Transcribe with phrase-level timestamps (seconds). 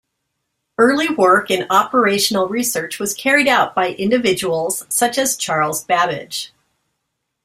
[0.79, 6.51] Early work in operational research was carried out by individuals such as Charles Babbage.